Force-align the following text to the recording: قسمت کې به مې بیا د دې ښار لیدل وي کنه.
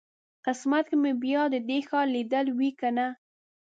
قسمت 0.45 0.85
کې 0.89 0.95
به 0.97 1.01
مې 1.03 1.11
بیا 1.23 1.41
د 1.53 1.55
دې 1.69 1.79
ښار 1.87 2.07
لیدل 2.15 2.45
وي 2.57 2.69
کنه. 2.79 3.07